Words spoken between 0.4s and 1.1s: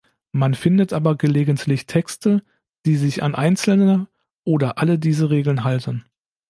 findet